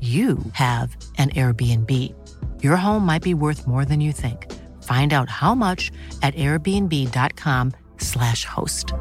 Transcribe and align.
you 0.00 0.38
have 0.52 0.96
an 1.18 1.28
Airbnb. 1.34 1.90
Your 2.62 2.76
home 2.76 3.04
might 3.04 3.22
be 3.22 3.34
worth 3.34 3.66
more 3.66 3.84
than 3.84 4.00
you 4.00 4.12
think. 4.12 4.46
Find 4.82 5.12
out 5.12 5.28
how 5.28 5.54
much 5.54 5.90
at 6.22 6.34
airbnb.com/slash 6.36 8.46
host. 8.46 8.94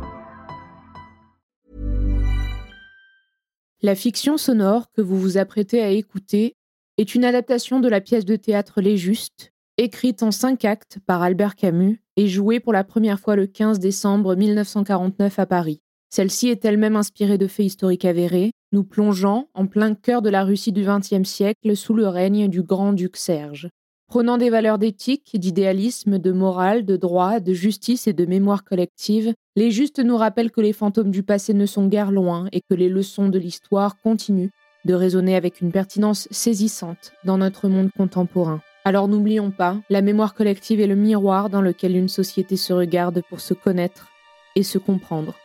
La 3.81 3.95
fiction 3.95 4.37
sonore 4.37 4.91
que 4.91 5.01
vous 5.01 5.17
vous 5.17 5.37
apprêtez 5.37 5.81
à 5.81 5.89
écouter 5.89 6.57
est 6.97 7.15
une 7.15 7.23
adaptation 7.23 7.79
de 7.79 7.87
la 7.87 8.01
pièce 8.01 8.25
de 8.25 8.35
théâtre 8.35 8.81
Les 8.81 8.97
Justes, 8.97 9.53
écrite 9.77 10.21
en 10.21 10.31
cinq 10.31 10.65
actes 10.65 10.97
par 11.05 11.21
Albert 11.21 11.55
Camus 11.55 12.01
et 12.17 12.27
jouée 12.27 12.59
pour 12.59 12.73
la 12.73 12.83
première 12.83 13.21
fois 13.21 13.37
le 13.37 13.47
15 13.47 13.79
décembre 13.79 14.35
1949 14.35 15.39
à 15.39 15.45
Paris. 15.45 15.79
Celle-ci 16.09 16.49
est 16.49 16.65
elle-même 16.65 16.97
inspirée 16.97 17.37
de 17.37 17.47
faits 17.47 17.67
historiques 17.67 18.03
avérés, 18.03 18.51
nous 18.71 18.83
plongeant 18.83 19.47
en 19.53 19.67
plein 19.67 19.95
cœur 19.95 20.21
de 20.21 20.29
la 20.29 20.43
Russie 20.43 20.71
du 20.71 20.83
XXe 20.83 21.27
siècle 21.27 21.75
sous 21.75 21.93
le 21.93 22.07
règne 22.07 22.47
du 22.47 22.61
grand-duc 22.61 23.17
Serge. 23.17 23.69
Prenant 24.07 24.37
des 24.37 24.49
valeurs 24.49 24.79
d'éthique, 24.79 25.39
d'idéalisme, 25.39 26.17
de 26.17 26.31
morale, 26.31 26.83
de 26.83 26.97
droit, 26.97 27.39
de 27.39 27.53
justice 27.53 28.07
et 28.07 28.13
de 28.13 28.25
mémoire 28.25 28.63
collective, 28.63 29.33
les 29.55 29.69
justes 29.69 29.99
nous 29.99 30.17
rappellent 30.17 30.51
que 30.51 30.61
les 30.61 30.73
fantômes 30.73 31.11
du 31.11 31.21
passé 31.21 31.53
ne 31.53 31.67
sont 31.67 31.87
guère 31.87 32.11
loin 32.11 32.47
et 32.51 32.61
que 32.61 32.73
les 32.73 32.89
leçons 32.89 33.29
de 33.29 33.37
l'histoire 33.37 33.97
continuent 34.01 34.49
de 34.85 34.93
résonner 34.95 35.35
avec 35.35 35.61
une 35.61 35.71
pertinence 35.71 36.27
saisissante 36.31 37.11
dans 37.23 37.37
notre 37.37 37.67
monde 37.67 37.91
contemporain. 37.95 38.61
Alors 38.85 39.07
n'oublions 39.07 39.51
pas, 39.51 39.77
la 39.89 40.01
mémoire 40.01 40.33
collective 40.33 40.79
est 40.79 40.87
le 40.87 40.95
miroir 40.95 41.49
dans 41.49 41.61
lequel 41.61 41.95
une 41.95 42.09
société 42.09 42.57
se 42.57 42.73
regarde 42.73 43.21
pour 43.29 43.41
se 43.41 43.53
connaître 43.53 44.07
et 44.55 44.63
se 44.63 44.77
comprendre. 44.77 45.35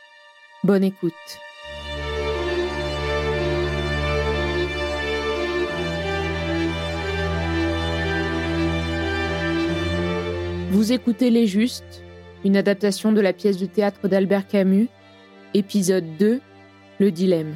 Bonne 0.63 0.85
écoute. 0.85 1.13
Vous 10.75 10.91
écoutez 10.91 11.31
Les 11.31 11.47
Justes, 11.47 12.03
une 12.45 12.57
adaptation 12.57 13.13
de 13.13 13.21
la 13.21 13.33
pièce 13.33 13.59
de 13.59 13.67
théâtre 13.67 14.09
d'Albert 14.09 14.49
Camus, 14.49 14.89
épisode 15.55 16.17
2, 16.19 16.41
Le 16.99 17.11
dilemme. 17.13 17.55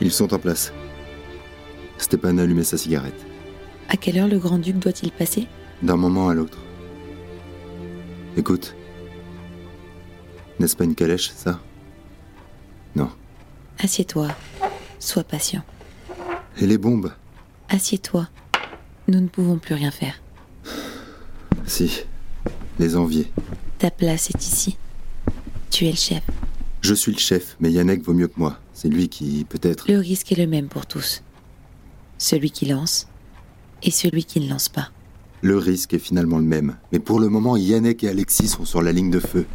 Ils 0.00 0.10
sont 0.10 0.32
en 0.32 0.38
place. 0.38 0.72
Stéphane 1.98 2.40
a 2.40 2.44
allumé 2.44 2.64
sa 2.64 2.78
cigarette. 2.78 3.33
À 3.94 3.96
quelle 3.96 4.18
heure 4.18 4.26
le 4.26 4.40
grand-duc 4.40 4.76
doit-il 4.80 5.12
passer? 5.12 5.46
D'un 5.80 5.94
moment 5.94 6.28
à 6.28 6.34
l'autre. 6.34 6.58
Écoute. 8.36 8.74
N'est-ce 10.58 10.74
pas 10.74 10.82
une 10.82 10.96
calèche, 10.96 11.30
ça? 11.30 11.60
Non. 12.96 13.08
Assieds-toi. 13.78 14.30
Sois 14.98 15.22
patient. 15.22 15.62
Et 16.60 16.66
les 16.66 16.76
bombes? 16.76 17.12
Assieds-toi. 17.68 18.28
Nous 19.06 19.20
ne 19.20 19.28
pouvons 19.28 19.58
plus 19.58 19.76
rien 19.76 19.92
faire. 19.92 20.20
Si. 21.64 22.02
Les 22.80 22.96
envier. 22.96 23.30
Ta 23.78 23.92
place 23.92 24.28
est 24.28 24.44
ici. 24.44 24.76
Tu 25.70 25.86
es 25.86 25.92
le 25.92 25.96
chef. 25.96 26.24
Je 26.80 26.94
suis 26.94 27.12
le 27.12 27.18
chef, 27.18 27.54
mais 27.60 27.70
Yannick 27.70 28.02
vaut 28.02 28.12
mieux 28.12 28.26
que 28.26 28.40
moi. 28.40 28.58
C'est 28.72 28.88
lui 28.88 29.08
qui, 29.08 29.44
peut-être. 29.48 29.88
Le 29.88 29.98
risque 29.98 30.32
est 30.32 30.36
le 30.38 30.48
même 30.48 30.66
pour 30.66 30.86
tous. 30.86 31.22
Celui 32.18 32.50
qui 32.50 32.66
lance 32.66 33.06
et 33.84 33.90
celui 33.90 34.24
qui 34.24 34.40
ne 34.40 34.48
lance 34.48 34.68
pas. 34.68 34.90
Le 35.42 35.58
risque 35.58 35.94
est 35.94 35.98
finalement 35.98 36.38
le 36.38 36.44
même. 36.44 36.76
Mais 36.90 36.98
pour 36.98 37.20
le 37.20 37.28
moment, 37.28 37.56
Yannick 37.56 38.02
et 38.02 38.08
Alexis 38.08 38.48
sont 38.48 38.64
sur 38.64 38.82
la 38.82 38.92
ligne 38.92 39.10
de 39.10 39.20
feu. 39.20 39.46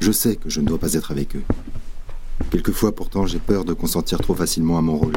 Je 0.00 0.12
sais 0.12 0.36
que 0.36 0.48
je 0.48 0.60
ne 0.60 0.66
dois 0.66 0.78
pas 0.78 0.94
être 0.94 1.10
avec 1.10 1.36
eux. 1.36 1.42
Quelquefois, 2.50 2.94
pourtant, 2.94 3.26
j'ai 3.26 3.40
peur 3.40 3.64
de 3.64 3.72
consentir 3.72 4.20
trop 4.20 4.34
facilement 4.34 4.78
à 4.78 4.80
mon 4.80 4.96
rôle. 4.96 5.16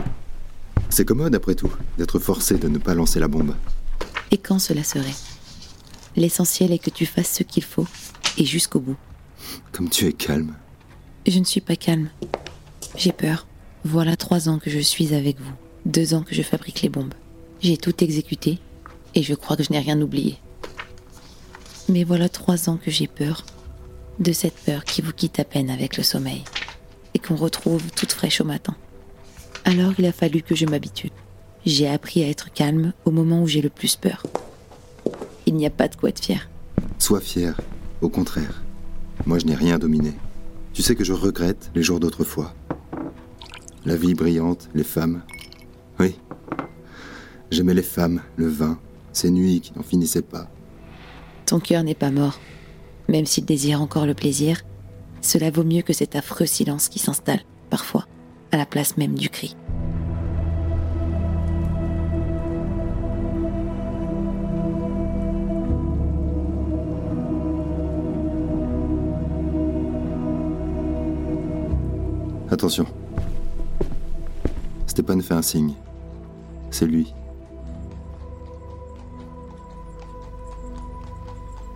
C'est 0.90 1.06
commode, 1.06 1.36
après 1.36 1.56
tout, 1.56 1.72
d'être 1.98 2.20
forcé 2.20 2.58
de 2.58 2.68
ne 2.68 2.80
pas 2.80 2.96
lancer 2.96 3.20
la 3.20 3.28
bombe. 3.28 3.56
Et 4.32 4.38
quand 4.38 4.60
cela 4.60 4.84
serait? 4.84 5.14
L'essentiel 6.16 6.72
est 6.72 6.80
que 6.80 6.90
tu 6.90 7.06
fasses 7.06 7.32
ce 7.32 7.44
qu'il 7.44 7.64
faut, 7.64 7.88
et 8.38 8.46
jusqu'au 8.46 8.80
bout. 8.80 8.98
Comme 9.72 9.90
tu 9.90 10.08
es 10.08 10.14
calme. 10.14 10.56
Je 11.28 11.40
ne 11.40 11.46
suis 11.46 11.62
pas 11.62 11.76
calme. 11.76 12.10
J'ai 12.98 13.12
peur. 13.12 13.46
Voilà 13.86 14.16
trois 14.16 14.50
ans 14.50 14.60
que 14.60 14.70
je 14.70 14.80
suis 14.80 15.14
avec 15.14 15.40
vous. 15.40 15.54
Deux 15.86 16.14
ans 16.14 16.24
que 16.24 16.36
je 16.36 16.42
fabrique 16.42 16.82
les 16.82 16.90
bombes. 16.90 17.14
J'ai 17.62 17.78
tout 17.78 18.04
exécuté, 18.04 18.60
et 19.14 19.22
je 19.22 19.36
crois 19.36 19.56
que 19.56 19.64
je 19.64 19.72
n'ai 19.72 19.80
rien 19.80 20.02
oublié. 20.02 20.38
Mais 21.90 22.04
voilà 22.04 22.28
trois 22.28 22.70
ans 22.70 22.78
que 22.78 22.90
j'ai 22.90 23.08
peur. 23.08 23.46
De 24.20 24.34
cette 24.34 24.58
peur 24.58 24.84
qui 24.84 25.02
vous 25.02 25.14
quitte 25.14 25.40
à 25.40 25.44
peine 25.44 25.70
avec 25.70 25.98
le 25.98 26.04
sommeil, 26.04 26.44
et 27.14 27.20
qu'on 27.20 27.36
retrouve 27.36 27.92
toute 27.92 28.14
fraîche 28.14 28.42
au 28.42 28.46
matin. 28.46 28.76
Alors 29.64 29.94
il 30.00 30.06
a 30.06 30.12
fallu 30.12 30.42
que 30.42 30.56
je 30.56 30.66
m'habitue. 30.66 31.12
J'ai 31.66 31.88
appris 31.88 32.24
à 32.24 32.30
être 32.30 32.52
calme 32.52 32.94
au 33.06 33.12
moment 33.12 33.44
où 33.44 33.48
j'ai 33.48 33.62
le 33.62 33.70
plus 33.70 33.96
peur. 33.96 34.24
Il 35.46 35.56
n'y 35.56 35.68
a 35.68 35.72
pas 35.72 35.88
de 35.88 35.96
quoi 35.96 36.10
être 36.10 36.24
fier. 36.24 36.50
Sois 36.98 37.22
fier. 37.22 37.60
Au 38.02 38.10
contraire. 38.10 38.64
Moi, 39.28 39.38
je 39.38 39.46
n'ai 39.46 39.54
rien 39.54 39.78
dominé. 39.78 40.14
Tu 40.74 40.82
sais 40.82 40.96
que 40.96 41.04
je 41.04 41.14
regrette 41.14 41.70
les 41.76 41.84
jours 41.84 42.00
d'autrefois. 42.00 42.56
La 43.86 43.96
vie 43.96 44.16
brillante, 44.16 44.70
les 44.74 44.84
femmes. 44.84 45.22
Oui. 46.00 46.16
J'aimais 47.52 47.74
les 47.74 47.84
femmes, 47.84 48.22
le 48.38 48.48
vin, 48.48 48.80
ces 49.12 49.30
nuits 49.30 49.60
qui 49.60 49.74
n'en 49.76 49.84
finissaient 49.84 50.22
pas. 50.22 50.48
Ton 51.46 51.60
cœur 51.60 51.84
n'est 51.84 51.94
pas 51.96 52.10
mort. 52.10 52.40
Même 53.10 53.26
s'il 53.26 53.44
désire 53.44 53.82
encore 53.82 54.06
le 54.06 54.14
plaisir, 54.14 54.62
cela 55.20 55.52
vaut 55.52 55.66
mieux 55.66 55.82
que 55.82 55.92
cet 55.92 56.16
affreux 56.16 56.46
silence 56.46 56.88
qui 56.88 56.98
s'installe, 56.98 57.42
parfois, 57.70 58.06
à 58.54 58.58
la 58.58 58.66
place 58.66 58.96
même 58.96 59.16
du 59.16 59.30
cri. 59.30 59.58
Attention. 72.50 72.86
Stéphane 74.88 75.22
fait 75.22 75.34
un 75.34 75.42
signe. 75.42 75.74
C'est 76.70 76.86
lui. 76.86 77.14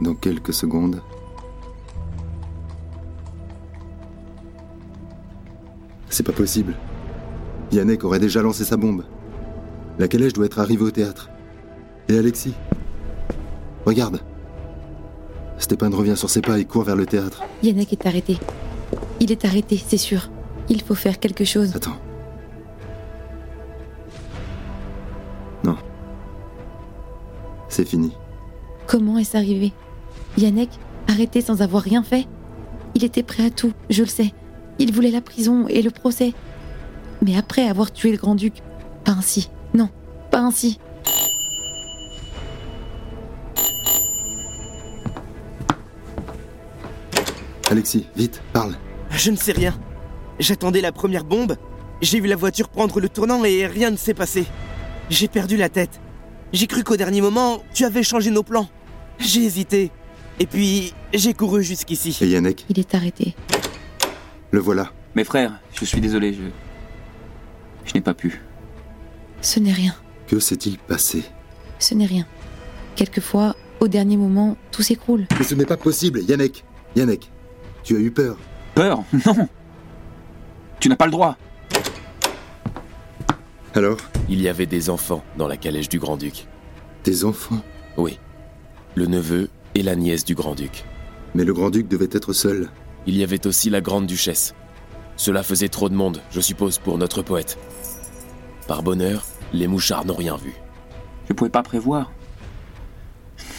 Dans 0.05 0.13
quelques 0.13 0.53
secondes, 0.53 1.01
c'est 6.11 6.21
pas 6.21 6.31
possible. 6.31 6.75
Yannick 7.71 8.03
aurait 8.03 8.19
déjà 8.19 8.43
lancé 8.43 8.65
sa 8.65 8.77
bombe. 8.77 9.03
La 9.97 10.07
calèche 10.07 10.33
doit 10.33 10.45
être 10.45 10.59
arrivée 10.59 10.83
au 10.83 10.91
théâtre. 10.91 11.31
Et 12.07 12.19
Alexis 12.19 12.53
Regarde. 13.87 14.19
Stéphane 15.57 15.95
revient 15.95 16.15
sur 16.15 16.29
ses 16.29 16.41
pas 16.41 16.59
et 16.59 16.65
court 16.65 16.83
vers 16.83 16.95
le 16.95 17.07
théâtre. 17.07 17.41
Yannick 17.63 17.91
est 17.91 18.05
arrêté. 18.05 18.37
Il 19.19 19.31
est 19.31 19.43
arrêté, 19.43 19.81
c'est 19.83 19.97
sûr. 19.97 20.29
Il 20.69 20.83
faut 20.83 20.93
faire 20.93 21.19
quelque 21.19 21.45
chose. 21.45 21.75
Attends. 21.75 21.97
Non. 25.63 25.77
C'est 27.69 27.87
fini. 27.87 28.11
Comment 28.85 29.17
est-ce 29.17 29.35
arrivé? 29.35 29.73
Yannick, 30.37 30.69
arrêté 31.07 31.41
sans 31.41 31.61
avoir 31.61 31.83
rien 31.83 32.03
fait 32.03 32.27
Il 32.93 33.03
était 33.03 33.23
prêt 33.23 33.45
à 33.45 33.49
tout, 33.49 33.73
je 33.89 34.03
le 34.03 34.09
sais. 34.09 34.33
Il 34.79 34.93
voulait 34.93 35.11
la 35.11 35.21
prison 35.21 35.67
et 35.67 35.81
le 35.81 35.91
procès. 35.91 36.33
Mais 37.21 37.37
après 37.37 37.67
avoir 37.67 37.91
tué 37.91 38.11
le 38.11 38.17
grand-duc, 38.17 38.61
pas 39.03 39.13
ainsi. 39.13 39.49
Non, 39.73 39.89
pas 40.31 40.39
ainsi. 40.39 40.79
Alexis, 47.71 48.05
vite, 48.15 48.41
parle. 48.53 48.75
Je 49.09 49.31
ne 49.31 49.37
sais 49.37 49.53
rien. 49.53 49.73
J'attendais 50.39 50.81
la 50.81 50.91
première 50.91 51.23
bombe, 51.23 51.55
j'ai 52.01 52.19
vu 52.19 52.27
la 52.27 52.35
voiture 52.35 52.69
prendre 52.69 52.99
le 52.99 53.07
tournant 53.07 53.43
et 53.45 53.65
rien 53.65 53.89
ne 53.89 53.95
s'est 53.95 54.13
passé. 54.13 54.45
J'ai 55.09 55.27
perdu 55.27 55.55
la 55.55 55.69
tête. 55.69 56.01
J'ai 56.51 56.67
cru 56.67 56.83
qu'au 56.83 56.97
dernier 56.97 57.21
moment, 57.21 57.63
tu 57.73 57.85
avais 57.85 58.03
changé 58.03 58.31
nos 58.31 58.43
plans. 58.43 58.67
J'ai 59.17 59.43
hésité. 59.43 59.91
Et 60.39 60.45
puis, 60.47 60.93
j'ai 61.13 61.33
couru 61.33 61.63
jusqu'ici. 61.63 62.17
Et 62.21 62.27
Yannick 62.27 62.65
Il 62.69 62.79
est 62.79 62.93
arrêté. 62.93 63.35
Le 64.51 64.59
voilà. 64.59 64.91
Mes 65.15 65.23
frères, 65.23 65.59
je 65.73 65.85
suis 65.85 66.01
désolé, 66.01 66.33
je. 66.33 66.43
Je 67.85 67.93
n'ai 67.93 68.01
pas 68.01 68.13
pu. 68.13 68.41
Ce 69.41 69.59
n'est 69.59 69.71
rien. 69.71 69.95
Que 70.27 70.39
s'est-il 70.39 70.77
passé? 70.77 71.23
Ce 71.79 71.93
n'est 71.93 72.05
rien. 72.05 72.25
Quelquefois, 72.95 73.55
au 73.79 73.87
dernier 73.87 74.17
moment, 74.17 74.57
tout 74.71 74.81
s'écroule. 74.81 75.25
Mais 75.37 75.45
ce 75.45 75.55
n'est 75.55 75.65
pas 75.65 75.77
possible, 75.77 76.21
Yannick. 76.21 76.65
Yannick, 76.95 77.31
tu 77.83 77.95
as 77.95 77.99
eu 77.99 78.11
peur. 78.11 78.37
Peur? 78.73 79.03
Non 79.25 79.47
Tu 80.79 80.89
n'as 80.89 80.95
pas 80.95 81.05
le 81.05 81.11
droit 81.11 81.37
Alors? 83.73 83.97
Il 84.27 84.41
y 84.41 84.49
avait 84.49 84.65
des 84.65 84.89
enfants 84.89 85.23
dans 85.37 85.47
la 85.47 85.55
calèche 85.57 85.87
du 85.89 85.99
grand-duc. 85.99 86.47
Des 87.03 87.23
enfants? 87.23 87.61
Oui. 87.97 88.19
Le 88.95 89.05
neveu 89.05 89.49
et 89.75 89.83
la 89.83 89.95
nièce 89.95 90.25
du 90.25 90.33
grand-duc. 90.33 90.85
Mais 91.35 91.43
le 91.43 91.53
grand-duc 91.53 91.87
devait 91.87 92.09
être 92.11 92.33
seul. 92.33 92.69
Il 93.05 93.15
y 93.15 93.23
avait 93.23 93.45
aussi 93.45 93.69
la 93.69 93.81
grande-duchesse. 93.81 94.55
Cela 95.17 95.43
faisait 95.43 95.69
trop 95.69 95.89
de 95.89 95.95
monde, 95.95 96.21
je 96.31 96.41
suppose, 96.41 96.79
pour 96.79 96.97
notre 96.97 97.21
poète. 97.21 97.59
Par 98.67 98.81
bonheur, 98.81 99.25
les 99.53 99.67
mouchards 99.67 100.05
n'ont 100.05 100.15
rien 100.15 100.37
vu. 100.37 100.53
Je 101.27 101.33
ne 101.33 101.35
pouvais 101.35 101.49
pas 101.49 101.61
prévoir. 101.61 102.11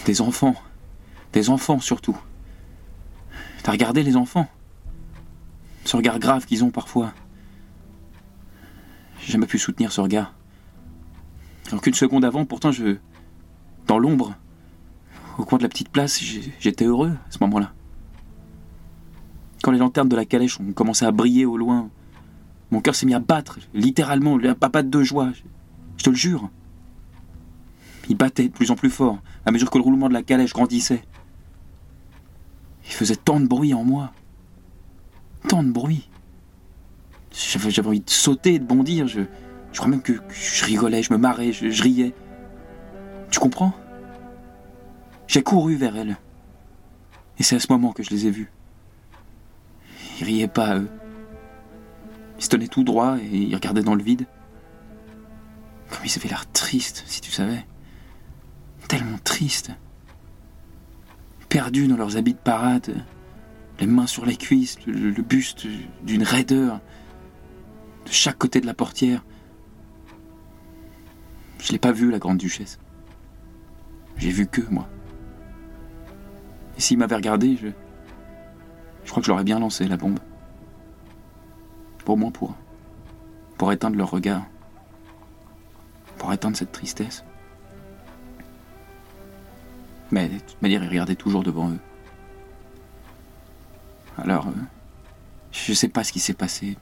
Des 0.06 0.20
enfants. 0.20 0.56
Des 1.32 1.50
enfants 1.50 1.80
surtout. 1.80 2.18
T'as 3.62 3.72
regardé 3.72 4.02
les 4.02 4.16
enfants? 4.16 4.48
Ce 5.84 5.96
regard 5.96 6.18
grave 6.18 6.46
qu'ils 6.46 6.64
ont 6.64 6.70
parfois. 6.70 7.12
J'ai 9.20 9.32
jamais 9.32 9.46
pu 9.46 9.58
soutenir 9.58 9.92
ce 9.92 10.00
regard. 10.00 10.34
Alors 11.68 11.82
qu'une 11.82 11.94
seconde 11.94 12.24
avant, 12.24 12.44
pourtant, 12.44 12.72
je. 12.72 12.96
Dans 13.86 13.98
l'ombre, 13.98 14.34
au 15.38 15.44
coin 15.44 15.58
de 15.58 15.62
la 15.62 15.68
petite 15.68 15.88
place, 15.88 16.22
j'étais 16.60 16.84
heureux 16.84 17.12
à 17.28 17.30
ce 17.30 17.38
moment-là. 17.40 17.72
Quand 19.62 19.70
les 19.70 19.78
lanternes 19.78 20.08
de 20.08 20.16
la 20.16 20.24
calèche 20.24 20.60
ont 20.60 20.72
commencé 20.72 21.04
à 21.04 21.10
briller 21.10 21.44
au 21.44 21.56
loin, 21.56 21.90
mon 22.70 22.80
cœur 22.80 22.94
s'est 22.94 23.06
mis 23.06 23.14
à 23.14 23.20
battre, 23.20 23.58
littéralement, 23.74 24.38
à 24.38 24.68
battre 24.68 24.90
de 24.90 25.02
joie. 25.02 25.30
Je, 25.96 26.04
te 26.04 26.10
le 26.10 26.16
jure. 26.16 26.50
Il 28.08 28.16
battait 28.16 28.48
de 28.48 28.52
plus 28.52 28.70
en 28.70 28.76
plus 28.76 28.90
fort, 28.90 29.18
à 29.44 29.50
mesure 29.50 29.70
que 29.70 29.78
le 29.78 29.84
roulement 29.84 30.08
de 30.08 30.14
la 30.14 30.22
calèche 30.22 30.52
grandissait. 30.52 31.02
Il 32.86 32.92
faisait 32.92 33.16
tant 33.16 33.40
de 33.40 33.46
bruit 33.46 33.74
en 33.74 33.82
moi. 33.82 34.12
Tant 35.48 35.62
de 35.62 35.70
bruit. 35.70 36.08
J'avais 37.32 37.86
envie 37.86 38.00
de 38.00 38.10
sauter, 38.10 38.58
de 38.58 38.64
bondir. 38.64 39.08
Je, 39.08 39.22
je 39.72 39.78
crois 39.78 39.90
même 39.90 40.02
que, 40.02 40.12
je 40.30 40.64
rigolais, 40.64 41.02
je 41.02 41.12
me 41.12 41.18
marrais, 41.18 41.52
je 41.52 41.82
riais. 41.82 42.14
Tu 43.30 43.40
comprends? 43.40 43.74
J'ai 45.26 45.42
couru 45.42 45.76
vers 45.76 45.96
elle. 45.96 46.16
Et 47.38 47.42
c'est 47.42 47.56
à 47.56 47.60
ce 47.60 47.70
moment 47.70 47.92
que 47.92 48.02
je 48.02 48.10
les 48.10 48.26
ai 48.26 48.30
vus. 48.30 48.50
Ils 50.20 50.24
riaient 50.24 50.48
pas, 50.48 50.78
eux. 50.78 50.88
Ils 52.38 52.44
se 52.44 52.48
tenaient 52.48 52.68
tout 52.68 52.84
droit 52.84 53.18
et 53.18 53.36
ils 53.36 53.54
regardaient 53.54 53.82
dans 53.82 53.94
le 53.94 54.02
vide. 54.02 54.26
Comme 55.90 56.04
ils 56.04 56.18
avaient 56.18 56.28
l'air 56.28 56.50
tristes, 56.52 57.04
si 57.06 57.20
tu 57.20 57.30
savais. 57.30 57.66
Tellement 58.88 59.18
tristes. 59.22 59.72
Perdus 61.48 61.86
dans 61.86 61.96
leurs 61.96 62.16
habits 62.16 62.34
de 62.34 62.38
parade, 62.38 63.04
les 63.80 63.86
mains 63.86 64.06
sur 64.06 64.26
les 64.26 64.36
cuisses, 64.36 64.78
le, 64.86 65.10
buste 65.22 65.66
d'une 66.02 66.22
raideur 66.22 66.80
de 68.04 68.10
chaque 68.10 68.38
côté 68.38 68.60
de 68.60 68.66
la 68.66 68.74
portière. 68.74 69.24
Je 71.58 71.72
l'ai 71.72 71.78
pas 71.78 71.92
vu, 71.92 72.10
la 72.10 72.18
grande 72.18 72.38
duchesse. 72.38 72.78
J'ai 74.16 74.30
vu 74.30 74.46
que 74.46 74.62
moi. 74.70 74.88
Et 76.76 76.80
s'il 76.80 76.98
m'avait 76.98 77.16
regardé, 77.16 77.56
je. 77.56 77.68
Je 79.04 79.10
crois 79.10 79.20
que 79.20 79.26
je 79.26 79.30
l'aurais 79.30 79.44
bien 79.44 79.60
lancé, 79.60 79.86
la 79.86 79.96
bombe. 79.96 80.18
Pour 82.04 82.16
moi, 82.18 82.30
pour. 82.30 82.54
Pour 83.56 83.72
éteindre 83.72 83.96
leur 83.96 84.10
regard. 84.10 84.44
Pour 86.18 86.32
éteindre 86.32 86.56
cette 86.56 86.72
tristesse. 86.72 87.24
Mais 90.10 90.28
de 90.28 90.38
toute 90.38 90.60
manière, 90.62 90.82
ils 90.82 90.88
regardaient 90.88 91.16
toujours 91.16 91.42
devant 91.42 91.70
eux. 91.70 91.78
Alors, 94.18 94.48
euh, 94.48 94.52
je 95.52 95.72
sais 95.72 95.88
pas 95.88 96.04
ce 96.04 96.12
qui 96.12 96.20
s'est 96.20 96.34
passé. 96.34 96.76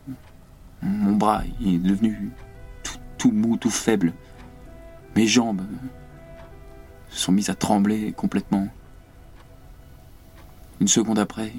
Mon 0.82 1.16
bras 1.16 1.42
est 1.64 1.78
devenu 1.78 2.30
tout, 2.82 2.98
tout 3.18 3.32
mou, 3.32 3.56
tout 3.56 3.70
faible. 3.70 4.12
Mes 5.16 5.26
jambes 5.26 5.62
euh, 5.62 5.86
sont 7.10 7.32
mises 7.32 7.50
à 7.50 7.54
trembler 7.54 8.12
complètement. 8.12 8.68
Une 10.84 10.88
seconde 10.88 11.18
après, 11.18 11.50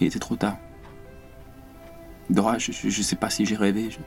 il 0.00 0.08
était 0.08 0.18
trop 0.18 0.34
tard. 0.34 0.56
Dora, 2.28 2.58
je, 2.58 2.72
je 2.72 3.02
sais 3.02 3.14
pas 3.14 3.30
si 3.30 3.46
j'ai 3.46 3.54
rêvé. 3.54 3.88
je- 3.88 3.98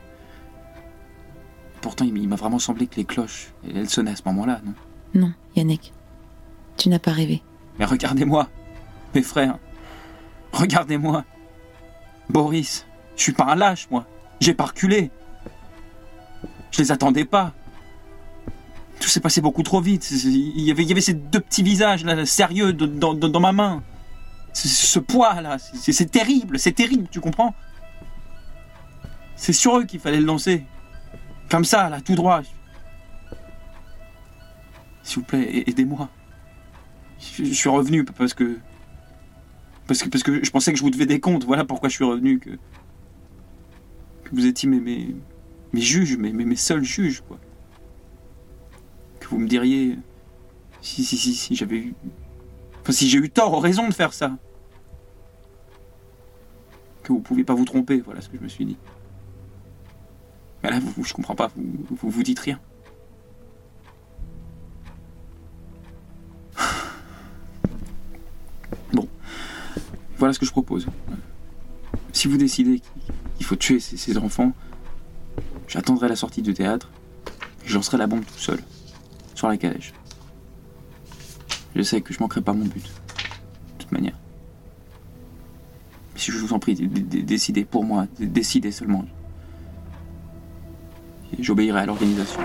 Pourtant, 1.80 2.03
il 2.03 2.27
m'a 2.27 2.36
vraiment 2.36 2.60
semblé 2.60 2.86
que 2.86 2.98
les 2.98 3.06
cloches, 3.06 3.53
elles 3.74 3.89
sonnaient 3.89 4.12
à 4.12 4.18
ce 4.18 4.24
moment-là, 4.25 4.60
non? 4.65 4.74
Non, 5.13 5.34
Yannick. 5.56 5.94
Tu 6.75 6.89
n'as 6.89 7.00
pas 7.00 7.12
rêvé. 7.13 7.42
Mais 7.80 7.86
regardez-moi, 7.86 8.50
mes 9.15 9.22
frères. 9.24 9.58
Regardez-moi. 10.51 11.24
Boris, 12.30 12.86
je 13.15 13.22
suis 13.24 13.32
pas 13.32 13.46
un 13.46 13.56
lâche, 13.56 13.88
moi. 13.89 14.06
J'ai 14.42 14.53
pas 14.53 14.65
reculé. 14.65 15.12
Je 16.72 16.80
les 16.80 16.92
attendais 16.92 17.24
pas. 17.24 17.53
S'est 19.13 19.20
passé 19.20 19.41
beaucoup 19.41 19.62
trop 19.62 19.79
vite. 19.79 20.01
C'est- 20.01 20.17
c'est- 20.17 20.32
Il 20.32 20.62
y 20.62 20.72
avait, 20.72 21.00
ces 21.00 21.13
deux 21.13 21.39
petits 21.39 21.62
visages 21.62 22.03
là, 22.03 22.25
sérieux 22.25 22.74
dans, 22.74 23.39
ma 23.39 23.51
main. 23.51 23.84
Ce, 24.53 24.98
poids 24.98 25.39
là, 25.39 25.60
c'est 25.60 25.91
c'est 25.91 26.08
terrible, 26.10 26.58
c'est 26.58 26.72
terrible, 26.72 27.08
tu 27.12 27.20
comprends? 27.20 27.53
C'est 29.36 29.53
sur 29.53 29.77
eux 29.77 29.84
qu'il 29.84 30.00
fallait 30.00 30.20
le 30.20 30.25
lancer. 30.25 30.63
Comme 31.48 31.63
ça, 31.63 31.89
là, 31.89 32.01
tout 32.01 32.15
droit. 32.15 32.41
S'il 35.03 35.20
vous 35.20 35.25
plaît, 35.25 35.63
aidez-moi. 35.67 36.10
Je, 37.38 37.43
suis 37.53 37.70
revenu 37.70 38.05
parce 38.05 38.34
que, 38.34 38.58
parce 39.86 40.01
que 40.01 40.10
parce 40.10 40.24
que 40.24 40.43
je 40.43 40.50
pensais 40.50 40.72
que 40.72 40.79
je 40.79 40.84
vous 40.84 40.89
devais 40.89 41.05
des 41.05 41.20
comptes. 41.20 41.43
Voilà 41.46 41.65
pourquoi 41.65 41.88
je 41.88 41.93
suis 41.93 42.03
revenu. 42.03 42.39
Que, 42.39 42.50
que 44.24 44.32
vous 44.32 44.48
étiez 44.48 44.67
mes, 44.67 44.79
mes, 44.79 45.15
mes 45.72 45.82
juges, 45.82 46.17
mes, 46.17 46.34
mes, 46.34 46.46
mes 46.46 46.55
seuls 46.55 46.84
juges, 46.84 47.22
quoi. 47.27 47.38
Vous 49.34 49.40
me 49.40 49.48
diriez 49.48 49.98
si 50.84 51.04
si 51.04 51.18
si 51.18 51.34
si 51.34 51.56
j'avais 51.56 51.78
eu, 51.78 51.96
enfin 52.82 52.92
si 52.92 53.10
j'ai 53.10 53.18
eu 53.18 53.32
tort 53.32 53.52
ou 53.54 53.60
raison 53.60 53.88
de 53.90 53.94
faire 53.94 54.13
ça. 54.13 54.38
Que 57.02 57.13
vous 57.13 57.20
pouviez 57.20 57.44
pas 57.44 57.56
vous 57.56 57.66
tromper. 57.66 58.00
Voilà 58.02 58.22
ce 58.22 58.30
que 58.30 58.38
je 58.38 58.44
me 58.44 58.48
suis 58.48 58.63
dit. 58.63 58.78
Mais 60.62 60.70
là, 60.70 60.80
vous, 60.80 61.04
je 61.04 61.16
comprends 61.16 61.34
pas. 61.34 61.50
Vous 61.56 61.63
vous, 61.90 62.10
vous 62.12 62.22
dites 62.22 62.38
rien. 62.38 62.60
Bon, 68.94 69.10
voilà 70.20 70.32
ce 70.36 70.40
que 70.40 70.46
je 70.46 70.52
propose. 70.52 70.86
Si 72.12 72.28
vous 72.28 72.38
décidez 72.38 72.84
qu'il 73.38 73.46
faut 73.48 73.56
tuer 73.56 73.80
ces, 73.80 73.98
ces 73.98 74.20
enfants, 74.20 74.54
j'attendrai 75.68 76.08
la 76.08 76.16
sortie 76.16 76.44
du 76.44 76.54
théâtre 76.54 76.92
et 77.66 77.70
je 77.70 77.74
lancerai 77.74 77.98
la 77.98 78.06
bombe 78.06 78.24
tout 78.25 78.38
seul, 78.38 78.60
sur 79.44 79.50
la 79.50 79.58
calèche. 79.58 79.92
Je 81.76 81.82
sais 81.82 82.00
que 82.00 82.14
je 82.14 82.20
manquerai 82.22 82.40
pas 82.40 82.54
mon 82.54 82.64
but, 82.64 82.82
de 82.86 83.78
toute 83.78 83.92
manière. 83.92 84.16
Mais 86.14 86.20
si 86.22 86.32
je 86.32 86.38
vous 86.38 86.54
en 86.54 86.60
prie, 86.60 86.76
dé- 86.76 86.88
dé- 86.88 87.24
décidez 87.24 87.66
pour 87.66 87.84
moi, 87.84 88.08
dé- 88.18 88.26
décidez 88.28 88.72
seulement. 88.72 89.04
j'obéirai 91.40 91.80
à 91.82 91.86
l'organisation. 91.86 92.40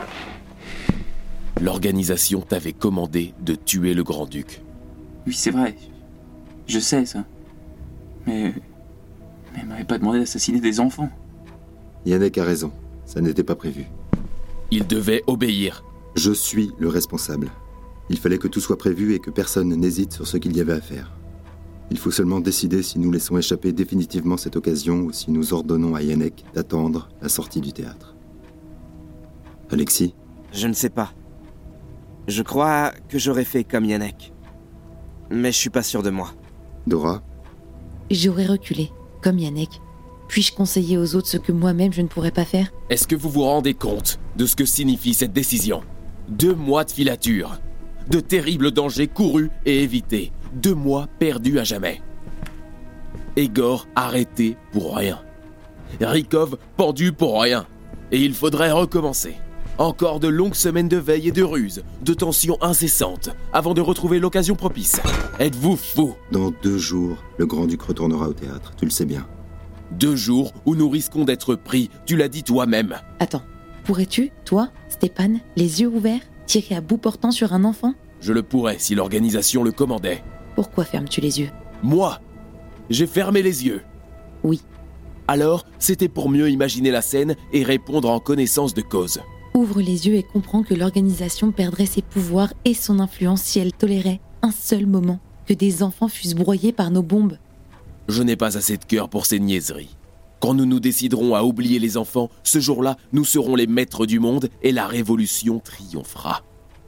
L'organisation 1.60 2.40
t'avait 2.40 2.72
commandé 2.72 3.32
de 3.40 3.54
tuer 3.54 3.94
le 3.94 4.02
grand-duc. 4.02 4.60
Oui, 5.26 5.34
c'est 5.34 5.50
vrai. 5.52 5.76
Je 6.66 6.80
sais 6.80 7.04
ça. 7.06 7.22
Mais. 8.26 8.54
Mais 9.52 9.60
elle 9.60 9.66
m'avait 9.66 9.84
pas 9.84 9.98
demandé 9.98 10.18
d'assassiner 10.20 10.60
des 10.60 10.80
enfants. 10.80 11.10
Yannick 12.06 12.38
a 12.38 12.44
raison. 12.44 12.72
Ça 13.04 13.20
n'était 13.20 13.44
pas 13.44 13.54
prévu. 13.54 13.84
Il 14.72 14.86
devait 14.86 15.22
obéir. 15.28 15.84
Je 16.14 16.32
suis 16.32 16.72
le 16.78 16.88
responsable. 16.88 17.50
Il 18.10 18.18
fallait 18.18 18.38
que 18.38 18.48
tout 18.48 18.60
soit 18.60 18.78
prévu 18.78 19.14
et 19.14 19.18
que 19.18 19.30
personne 19.30 19.68
n'hésite 19.68 20.12
sur 20.12 20.26
ce 20.26 20.36
qu'il 20.36 20.56
y 20.56 20.60
avait 20.60 20.72
à 20.72 20.80
faire. 20.80 21.12
Il 21.90 21.98
faut 21.98 22.10
seulement 22.10 22.40
décider 22.40 22.82
si 22.82 22.98
nous 22.98 23.10
laissons 23.10 23.38
échapper 23.38 23.72
définitivement 23.72 24.36
cette 24.36 24.56
occasion 24.56 25.00
ou 25.02 25.12
si 25.12 25.30
nous 25.30 25.54
ordonnons 25.54 25.94
à 25.94 26.02
Yannick 26.02 26.44
d'attendre 26.54 27.08
la 27.22 27.28
sortie 27.28 27.60
du 27.60 27.72
théâtre. 27.72 28.14
Alexis 29.70 30.14
Je 30.52 30.66
ne 30.66 30.72
sais 30.74 30.90
pas. 30.90 31.12
Je 32.26 32.42
crois 32.42 32.92
que 33.08 33.18
j'aurais 33.18 33.44
fait 33.44 33.64
comme 33.64 33.84
Yannick. 33.84 34.32
Mais 35.30 35.52
je 35.52 35.56
suis 35.58 35.70
pas 35.70 35.82
sûr 35.82 36.02
de 36.02 36.10
moi. 36.10 36.32
Dora 36.86 37.22
J'aurais 38.10 38.46
reculé, 38.46 38.90
comme 39.22 39.38
Yannick. 39.38 39.80
Puis-je 40.28 40.54
conseiller 40.54 40.98
aux 40.98 41.14
autres 41.14 41.28
ce 41.28 41.38
que 41.38 41.52
moi-même 41.52 41.92
je 41.92 42.02
ne 42.02 42.08
pourrais 42.08 42.30
pas 42.30 42.44
faire? 42.44 42.70
Est-ce 42.90 43.06
que 43.06 43.16
vous 43.16 43.30
vous 43.30 43.44
rendez 43.44 43.74
compte 43.74 44.18
de 44.36 44.44
ce 44.44 44.56
que 44.56 44.66
signifie 44.66 45.14
cette 45.14 45.32
décision? 45.32 45.82
Deux 46.28 46.54
mois 46.54 46.84
de 46.84 46.90
filature. 46.90 47.58
De 48.10 48.20
terribles 48.20 48.70
dangers 48.70 49.08
courus 49.08 49.48
et 49.64 49.82
évités. 49.82 50.30
Deux 50.52 50.74
mois 50.74 51.06
perdus 51.18 51.58
à 51.58 51.64
jamais. 51.64 52.02
Egor 53.36 53.88
arrêté 53.96 54.58
pour 54.70 54.96
rien. 54.96 55.20
Rikov 56.00 56.58
pendu 56.76 57.12
pour 57.12 57.40
rien. 57.40 57.66
Et 58.12 58.20
il 58.20 58.34
faudrait 58.34 58.72
recommencer. 58.72 59.36
Encore 59.78 60.20
de 60.20 60.28
longues 60.28 60.54
semaines 60.54 60.88
de 60.88 60.98
veille 60.98 61.28
et 61.28 61.32
de 61.32 61.42
ruse, 61.42 61.82
de 62.02 62.12
tensions 62.12 62.58
incessantes, 62.60 63.30
avant 63.54 63.72
de 63.72 63.80
retrouver 63.80 64.18
l'occasion 64.18 64.54
propice. 64.54 65.00
Êtes-vous 65.38 65.76
fou? 65.76 66.14
Dans 66.30 66.50
deux 66.62 66.78
jours, 66.78 67.16
le 67.38 67.46
grand-duc 67.46 67.80
retournera 67.80 68.28
au 68.28 68.32
théâtre, 68.34 68.72
tu 68.76 68.84
le 68.84 68.90
sais 68.90 69.06
bien. 69.06 69.26
Deux 69.92 70.16
jours 70.16 70.52
où 70.66 70.74
nous 70.74 70.90
risquons 70.90 71.24
d'être 71.24 71.54
pris, 71.54 71.88
tu 72.04 72.16
l'as 72.16 72.28
dit 72.28 72.42
toi-même. 72.42 72.96
Attends, 73.20 73.42
pourrais-tu, 73.88 74.30
toi, 74.44 74.68
Stéphane, 74.90 75.40
les 75.56 75.80
yeux 75.80 75.88
ouverts, 75.88 76.20
tirer 76.44 76.74
à 76.74 76.82
bout 76.82 76.98
portant 76.98 77.30
sur 77.30 77.54
un 77.54 77.64
enfant? 77.64 77.94
Je 78.20 78.34
le 78.34 78.42
pourrais 78.42 78.78
si 78.78 78.94
l'organisation 78.94 79.62
le 79.62 79.72
commandait. 79.72 80.22
Pourquoi 80.56 80.84
fermes-tu 80.84 81.22
les 81.22 81.40
yeux? 81.40 81.48
Moi 81.82 82.20
J'ai 82.90 83.06
fermé 83.06 83.40
les 83.40 83.64
yeux. 83.64 83.80
Oui. 84.44 84.60
Alors, 85.26 85.64
c'était 85.78 86.10
pour 86.10 86.28
mieux 86.28 86.50
imaginer 86.50 86.90
la 86.90 87.00
scène 87.00 87.34
et 87.54 87.62
répondre 87.64 88.10
en 88.10 88.20
connaissance 88.20 88.74
de 88.74 88.82
cause. 88.82 89.20
Ouvre 89.54 89.80
les 89.80 90.06
yeux 90.06 90.16
et 90.16 90.22
comprends 90.22 90.64
que 90.64 90.74
l'organisation 90.74 91.50
perdrait 91.50 91.86
ses 91.86 92.02
pouvoirs 92.02 92.52
et 92.66 92.74
son 92.74 93.00
influence 93.00 93.40
si 93.40 93.58
elle 93.58 93.72
tolérait 93.72 94.20
un 94.42 94.50
seul 94.50 94.84
moment 94.84 95.18
que 95.46 95.54
des 95.54 95.82
enfants 95.82 96.08
fussent 96.08 96.34
broyés 96.34 96.72
par 96.72 96.90
nos 96.90 97.02
bombes. 97.02 97.38
Je 98.06 98.22
n'ai 98.22 98.36
pas 98.36 98.58
assez 98.58 98.76
de 98.76 98.84
cœur 98.84 99.08
pour 99.08 99.24
ces 99.24 99.40
niaiseries. 99.40 99.96
Quand 100.40 100.54
nous 100.54 100.66
nous 100.66 100.80
déciderons 100.80 101.34
à 101.34 101.42
oublier 101.42 101.78
les 101.78 101.96
enfants, 101.96 102.30
ce 102.44 102.60
jour-là, 102.60 102.96
nous 103.12 103.24
serons 103.24 103.56
les 103.56 103.66
maîtres 103.66 104.06
du 104.06 104.20
monde 104.20 104.48
et 104.62 104.70
la 104.70 104.86
révolution 104.86 105.58
triomphera. 105.58 106.42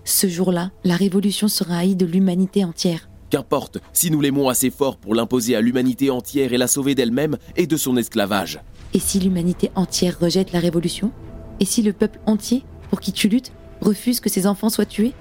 Ce 0.04 0.28
jour-là, 0.28 0.71
la 0.85 0.97
révolution 0.97 1.49
sera 1.49 1.78
haïe 1.78 1.97
de 1.97 2.07
l'humanité 2.07 2.64
entière. 2.64 3.09
Qu'importe 3.28 3.78
si 3.92 4.11
nous 4.11 4.21
l'aimons 4.21 4.49
assez 4.49 4.71
fort 4.71 4.97
pour 4.97 5.14
l'imposer 5.14 5.57
à 5.57 5.61
l'humanité 5.61 6.11
entière 6.11 6.52
et 6.52 6.59
la 6.59 6.69
sauver 6.69 6.95
d'elle-même 6.95 7.38
et 7.57 7.66
de 7.66 7.76
son 7.76 7.97
esclavage. 7.97 8.61
Et 8.95 8.99
si 8.99 9.21
l'humanité 9.21 9.71
entière 9.75 10.19
rejette 10.19 10.52
la 10.52 10.61
révolution? 10.61 11.12
Et 11.61 11.64
si 11.64 11.83
le 11.83 11.92
peuple 11.92 12.21
entier, 12.26 12.64
pour 12.88 13.00
qui 13.00 13.12
tu 13.12 13.28
luttes, 13.28 13.52
refuse 13.80 14.21
que 14.21 14.30
ses 14.30 14.47
enfants 14.47 14.71
soient 14.71 14.87
tués? 14.87 15.12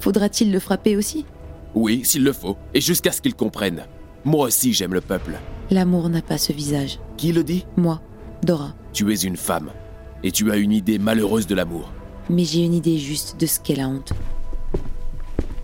Faudra-t-il 0.00 0.52
le 0.52 0.58
frapper 0.58 0.96
aussi? 0.96 1.24
Oui, 1.74 2.02
s'il 2.04 2.24
le 2.24 2.32
faut, 2.32 2.56
et 2.74 2.80
jusqu'à 2.80 3.12
ce 3.12 3.20
qu'il 3.20 3.34
comprenne. 3.34 3.84
Moi 4.24 4.46
aussi 4.46 4.72
j'aime 4.72 4.94
le 4.94 5.00
peuple. 5.00 5.38
L'amour 5.72 6.08
n'a 6.08 6.20
pas 6.20 6.36
ce 6.36 6.52
visage. 6.52 6.98
Qui 7.16 7.30
le 7.30 7.44
dit? 7.44 7.64
Moi, 7.76 8.00
Dora. 8.42 8.74
Tu 8.92 9.12
es 9.12 9.22
une 9.22 9.36
femme, 9.36 9.70
et 10.24 10.32
tu 10.32 10.50
as 10.50 10.56
une 10.56 10.72
idée 10.72 10.98
malheureuse 10.98 11.46
de 11.46 11.54
l'amour. 11.54 11.92
Mais 12.28 12.44
j'ai 12.44 12.64
une 12.64 12.74
idée 12.74 12.98
juste 12.98 13.38
de 13.38 13.46
ce 13.46 13.60
qu'est 13.60 13.76
la 13.76 13.86
honte. 13.86 14.12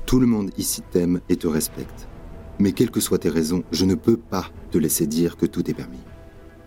Tout 0.07 0.21
le 0.21 0.27
monde 0.27 0.51
ici 0.59 0.81
t'aime 0.93 1.21
et 1.29 1.35
te 1.35 1.49
respecte. 1.49 2.07
Mais 2.61 2.71
quelles 2.71 2.93
que 2.93 3.01
soient 3.01 3.19
tes 3.19 3.31
raisons, 3.31 3.65
je 3.73 3.85
ne 3.85 3.97
peux 3.97 4.17
pas 4.17 4.47
te 4.71 4.79
laisser 4.79 5.09
dire 5.09 5.37
que 5.37 5.45
tout 5.45 5.69
est 5.69 5.75
permis. 5.75 5.99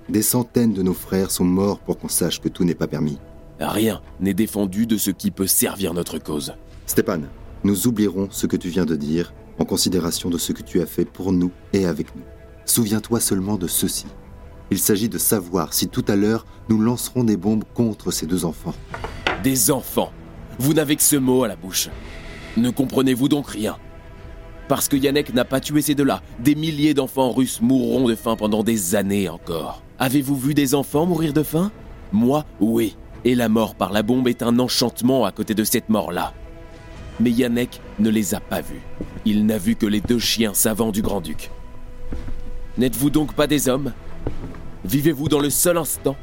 Des 0.10 0.22
centaines 0.22 0.74
de 0.74 0.84
nos 0.84 0.94
frères 0.94 1.32
sont 1.32 1.46
morts 1.46 1.80
pour 1.80 1.98
qu'on 1.98 2.10
sache 2.10 2.42
que 2.42 2.50
tout 2.50 2.66
n'est 2.66 2.76
pas 2.76 2.88
permis. 2.88 3.20
Rien 3.62 4.02
n'est 4.20 4.34
défendu 4.34 4.86
de 4.86 4.98
ce 4.98 5.12
qui 5.12 5.32
peut 5.32 5.48
servir 5.48 5.94
notre 5.94 6.20
cause. 6.20 6.54
Stéphane, 6.86 7.28
nous 7.64 7.88
oublierons 7.88 8.28
ce 8.32 8.48
que 8.48 8.58
tu 8.58 8.68
viens 8.68 8.86
de 8.86 8.98
dire 8.98 9.34
en 9.60 9.66
considération 9.66 10.30
de 10.30 10.38
ce 10.38 10.52
que 10.52 10.62
tu 10.62 10.82
as 10.82 10.86
fait 10.86 11.06
pour 11.06 11.32
nous 11.32 11.52
et 11.72 11.86
avec 11.86 12.14
nous. 12.18 12.24
Souviens-toi 12.70 13.20
seulement 13.20 13.58
de 13.58 13.66
ceci. 13.66 14.06
Il 14.70 14.78
s'agit 14.78 15.10
de 15.10 15.18
savoir 15.18 15.74
si 15.74 15.88
tout 15.88 16.06
à 16.08 16.16
l'heure 16.16 16.46
nous 16.70 16.80
lancerons 16.80 17.24
des 17.24 17.36
bombes 17.36 17.64
contre 17.74 18.12
ces 18.12 18.28
deux 18.28 18.46
enfants. 18.46 18.76
Des 19.42 19.72
enfants 19.72 20.12
Vous 20.60 20.76
n'avez 20.76 20.96
que 20.96 21.02
ce 21.02 21.16
mot 21.16 21.44
à 21.44 21.48
la 21.48 21.56
bouche. 21.56 21.90
Ne 22.58 22.70
comprenez-vous 22.70 23.28
donc 23.28 23.48
rien? 23.48 23.76
Parce 24.68 24.88
que 24.88 24.96
Yannick 24.96 25.34
n'a 25.34 25.46
pas 25.46 25.60
tué 25.60 25.82
ces 25.82 25.96
deux-là, 25.96 26.22
des 26.38 26.54
milliers 26.54 26.94
d'enfants 26.94 27.32
russes 27.32 27.60
mourront 27.60 28.08
de 28.08 28.14
faim 28.14 28.36
pendant 28.36 28.62
des 28.62 28.94
années 28.94 29.30
encore. 29.30 29.82
Avez-vous 29.98 30.38
vu 30.38 30.54
des 30.54 30.76
enfants 30.76 31.08
mourir 31.08 31.34
de 31.34 31.42
faim? 31.42 31.72
Moi, 32.12 32.46
oui. 32.60 32.96
Et 33.26 33.34
la 33.34 33.50
mort 33.50 33.74
par 33.74 33.92
la 33.92 34.04
bombe 34.04 34.28
est 34.28 34.44
un 34.44 34.60
enchantement 34.60 35.26
à 35.26 35.32
côté 35.32 35.56
de 35.56 35.64
cette 35.64 35.90
mort-là. 35.90 36.36
Mais 37.20 37.32
Yannick 37.32 37.82
ne 37.98 38.12
les 38.12 38.36
a 38.36 38.40
pas 38.40 38.62
vus. 38.62 38.84
Il 39.26 39.48
n'a 39.48 39.58
vu 39.58 39.76
que 39.76 39.88
les 39.88 40.02
deux 40.02 40.20
chiens 40.20 40.54
savants 40.54 40.92
du 40.92 41.02
grand-duc. 41.02 41.50
N'êtes-vous 42.80 43.10
donc 43.10 43.34
pas 43.34 43.46
des 43.46 43.68
hommes? 43.68 43.92
Vivez-vous 44.86 45.28
dans 45.28 45.42
le 45.42 45.50
seul 45.50 45.78
instant? 45.78 46.16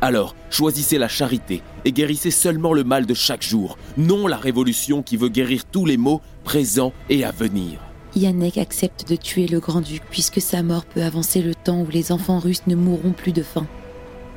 Alors, 0.00 0.36
choisissez 0.50 0.98
la 0.98 1.08
charité 1.08 1.62
et 1.84 1.90
guérissez 1.90 2.30
seulement 2.30 2.72
le 2.72 2.84
mal 2.84 3.04
de 3.04 3.12
chaque 3.12 3.42
jour, 3.42 3.76
non 3.96 4.28
la 4.28 4.36
révolution 4.36 5.02
qui 5.02 5.16
veut 5.16 5.30
guérir 5.30 5.64
tous 5.64 5.84
les 5.84 5.96
maux 5.96 6.20
présents 6.44 6.92
et 7.10 7.24
à 7.24 7.32
venir. 7.32 7.80
Yannick 8.14 8.56
accepte 8.56 9.08
de 9.08 9.16
tuer 9.16 9.48
le 9.48 9.58
grand-duc 9.58 10.04
puisque 10.10 10.40
sa 10.40 10.62
mort 10.62 10.84
peut 10.84 11.02
avancer 11.02 11.42
le 11.42 11.56
temps 11.56 11.80
où 11.80 11.88
les 11.90 12.12
enfants 12.12 12.38
russes 12.38 12.68
ne 12.68 12.76
mourront 12.76 13.12
plus 13.12 13.32
de 13.32 13.42
faim. 13.42 13.66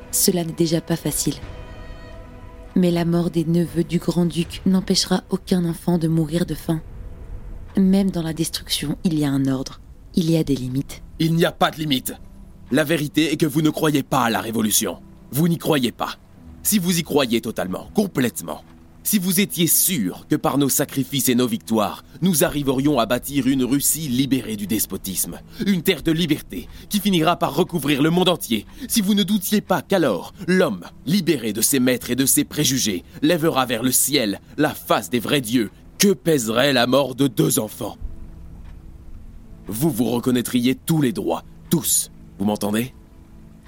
Cela 0.10 0.44
n'est 0.44 0.54
déjà 0.54 0.82
pas 0.82 0.96
facile. 0.96 1.36
Mais 2.76 2.90
la 2.90 3.06
mort 3.06 3.30
des 3.30 3.46
neveux 3.46 3.84
du 3.84 4.00
grand-duc 4.00 4.64
n'empêchera 4.66 5.24
aucun 5.30 5.66
enfant 5.66 6.00
de 6.00 6.08
mourir 6.08 6.48
de 6.48 6.56
faim. 6.56 6.82
Même 7.78 8.10
dans 8.10 8.24
la 8.24 8.34
destruction, 8.34 8.98
il 9.04 9.20
y 9.20 9.24
a 9.24 9.30
un 9.30 9.46
ordre. 9.46 9.82
Il 10.18 10.32
y 10.32 10.38
a 10.38 10.46
des 10.46 10.56
limites. 10.56 11.04
Il 11.20 11.36
n'y 11.36 11.44
a 11.44 11.52
pas 11.52 11.72
de 11.72 11.76
limite. 11.76 12.14
La 12.72 12.86
vérité 12.86 13.34
est 13.34 13.38
que 13.38 13.46
vous 13.46 13.62
ne 13.62 13.70
croyez 13.70 14.02
pas 14.02 14.24
à 14.24 14.30
la 14.30 14.40
révolution. 14.40 15.00
Vous 15.32 15.50
n'y 15.50 15.58
croyez 15.58 15.92
pas. 15.92 16.16
Si 16.64 16.80
vous 16.80 16.98
y 16.98 17.04
croyez 17.04 17.42
totalement, 17.42 17.90
complètement, 17.94 18.64
si 19.04 19.20
vous 19.20 19.42
étiez 19.42 19.68
sûr 19.68 20.26
que 20.30 20.38
par 20.38 20.58
nos 20.58 20.70
sacrifices 20.70 21.28
et 21.28 21.36
nos 21.36 21.48
victoires, 21.48 22.06
nous 22.22 22.46
arriverions 22.46 22.98
à 22.98 23.06
bâtir 23.06 23.46
une 23.48 23.66
Russie 23.66 24.08
libérée 24.08 24.56
du 24.56 24.68
despotisme, 24.68 25.42
une 25.66 25.82
terre 25.82 26.02
de 26.02 26.14
liberté 26.14 26.70
qui 26.88 27.02
finira 27.02 27.36
par 27.36 27.54
recouvrir 27.54 28.02
le 28.02 28.10
monde 28.10 28.30
entier, 28.30 28.66
si 28.88 29.02
vous 29.02 29.16
ne 29.16 29.24
doutiez 29.24 29.60
pas 29.60 29.82
qu'alors 29.82 30.34
l'homme, 30.48 30.86
libéré 31.06 31.52
de 31.52 31.62
ses 31.62 31.82
maîtres 31.82 32.10
et 32.10 32.16
de 32.16 32.26
ses 32.26 32.46
préjugés, 32.46 33.04
lèvera 33.22 33.66
vers 33.66 33.84
le 33.84 33.92
ciel 33.92 34.40
la 34.58 34.74
face 34.74 35.10
des 35.10 35.20
vrais 35.20 35.42
dieux, 35.42 35.72
que 36.00 36.14
pèserait 36.14 36.72
la 36.72 36.88
mort 36.88 37.16
de 37.16 37.28
deux 37.28 37.60
enfants 37.60 37.98
Vous 39.68 39.90
vous 39.90 40.06
reconnaîtriez 40.06 40.76
tous 40.76 41.02
les 41.02 41.12
droits, 41.12 41.44
tous, 41.70 42.12
vous 42.38 42.46
m'entendez? 42.46 42.94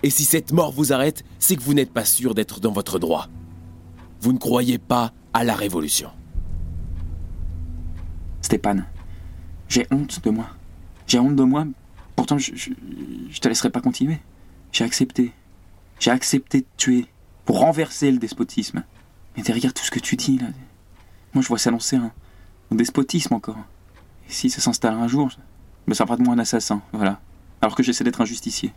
Et 0.04 0.10
si 0.10 0.26
cette 0.26 0.52
mort 0.52 0.72
vous 0.72 0.94
arrête, 0.94 1.24
c'est 1.40 1.56
que 1.56 1.62
vous 1.62 1.74
n'êtes 1.74 1.92
pas 1.92 2.06
sûr 2.06 2.36
d'être 2.36 2.60
dans 2.60 2.72
votre 2.72 3.00
droit. 3.00 3.28
Vous 4.22 4.32
ne 4.32 4.38
croyez 4.38 4.78
pas 4.78 5.14
à 5.34 5.44
la 5.44 5.56
révolution. 5.56 6.12
Stéphane, 8.42 8.86
j'ai 9.68 9.88
honte 9.92 10.24
de 10.24 10.30
moi. 10.30 10.48
J'ai 11.08 11.20
honte 11.20 11.36
de 11.36 11.44
moi, 11.44 11.66
pourtant 12.16 12.38
je, 12.38 12.56
je, 12.56 13.40
te 13.40 13.48
laisserai 13.48 13.70
pas 13.70 13.82
continuer. 13.82 14.20
J'ai 14.72 14.84
accepté. 14.84 15.34
J'ai 16.00 16.12
accepté 16.12 16.62
de 16.62 16.68
tuer 16.78 17.08
pour 17.46 17.60
renverser 17.60 18.12
le 18.12 18.20
despotisme. 18.20 18.84
Mais 19.36 19.44
derrière 19.44 19.74
tout 19.74 19.84
ce 19.84 19.92
que 19.92 20.00
tu 20.00 20.16
dis, 20.16 20.38
là, 20.38 20.48
moi 21.34 21.42
je 21.42 21.48
vois 21.48 21.58
s'annoncer 21.58 21.96
un, 21.96 22.12
un 22.72 22.76
despotisme 22.76 23.34
encore. 23.34 23.58
Et 24.30 24.32
si 24.32 24.50
ça 24.50 24.62
s'installe 24.62 24.94
un 24.94 25.08
jour, 25.08 25.30
ben 25.88 25.94
ça 25.94 26.06
de 26.06 26.22
moi 26.22 26.34
un 26.34 26.40
assassin, 26.40 26.82
voilà. 26.94 27.20
Alors 27.62 27.76
que 27.76 27.84
j'essaie 27.84 28.04
d'être 28.04 28.22
un 28.22 28.26
justicier. 28.26 28.74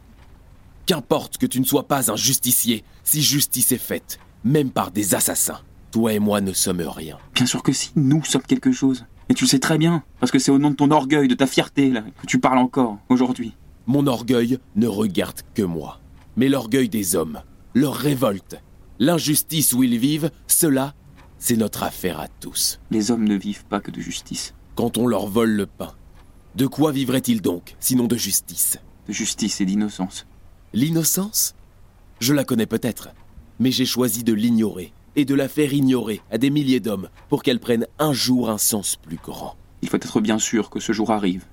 Qu'importe 0.87 1.39
que 1.39 1.47
tu 1.47 1.61
ne 1.61 1.65
sois 1.65 1.87
pas 1.87 2.11
un 2.11 2.17
justicier, 2.17 2.85
si 3.05 3.23
justice 3.23 3.73
est 3.73 3.79
faite, 3.79 4.19
même 4.45 4.71
par 4.71 4.91
des 4.91 5.15
assassins. 5.15 5.61
Toi 5.91 6.13
et 6.13 6.19
moi 6.19 6.41
ne 6.41 6.53
sommes 6.53 6.81
rien. 6.81 7.19
Bien 7.35 7.47
sûr 7.47 7.63
que 7.63 7.73
si, 7.73 7.91
nous 7.97 8.25
sommes 8.25 8.43
quelque 8.43 8.73
chose. 8.73 9.05
Et 9.29 9.35
tu 9.35 9.45
le 9.45 9.49
sais 9.49 9.59
très 9.59 9.79
bien, 9.79 10.03
parce 10.21 10.33
que 10.33 10.39
c'est 10.39 10.51
au 10.51 10.59
nom 10.59 10.71
de 10.71 10.77
ton 10.77 10.91
orgueil, 10.91 11.29
de 11.29 11.35
ta 11.35 11.47
fierté, 11.47 11.91
là, 11.91 12.03
que 12.23 12.27
tu 12.27 12.39
parles 12.39 12.59
encore, 12.59 12.99
aujourd'hui. 13.09 13.55
Mon 13.87 14.07
orgueil 14.07 14.59
ne 14.77 14.87
regarde 14.87 15.41
que 15.55 15.63
moi. 15.63 16.01
Mais 16.37 16.49
l'orgueil 16.49 16.89
des 16.89 17.17
hommes, 17.17 17.43
leur 17.75 17.95
révolte, 17.95 18.61
L'injustice 19.03 19.73
où 19.73 19.83
ils 19.83 19.97
vivent, 19.97 20.31
cela, 20.47 20.93
c'est 21.39 21.57
notre 21.57 21.85
affaire 21.85 22.21
à 22.21 22.29
tous. 22.29 22.81
Les 22.91 23.11
hommes 23.11 23.25
ne 23.25 23.35
vivent 23.35 23.65
pas 23.65 23.81
que 23.81 23.91
de 23.91 23.99
justice. 23.99 24.53
Quand 24.75 24.99
on 24.99 25.07
leur 25.07 25.27
vole 25.27 25.53
le 25.53 25.65
pain, 25.65 25.95
de 26.55 26.67
quoi 26.67 26.93
vivraient-ils 26.93 27.41
donc, 27.43 27.77
sinon 27.81 28.07
de 28.07 28.17
justice? 28.17 28.79
De 29.07 29.13
justice 29.13 29.61
et 29.61 29.67
d'innocence. 29.67 30.27
L'innocence? 30.73 31.55
Je 32.21 32.35
la 32.35 32.45
connais 32.45 32.67
peut-être, 32.67 33.09
mais 33.59 33.71
j'ai 33.71 33.87
choisi 33.87 34.25
de 34.25 34.33
l'ignorer 34.33 34.93
et 35.17 35.25
de 35.25 35.35
la 35.35 35.49
faire 35.49 35.73
ignorer 35.73 36.21
à 36.31 36.39
des 36.39 36.51
milliers 36.51 36.81
d'hommes 36.81 37.09
pour 37.29 37.43
qu'elle 37.43 37.61
prenne 37.61 37.87
un 37.99 38.13
jour 38.13 38.51
un 38.51 38.59
sens 38.59 38.97
plus 38.97 39.17
grand. 39.17 39.57
Il 39.83 39.89
faut 39.89 39.97
être 39.97 40.21
bien 40.21 40.39
sûr 40.39 40.71
que 40.71 40.81
ce 40.81 40.93
jour 40.93 41.11
arrive 41.11 41.45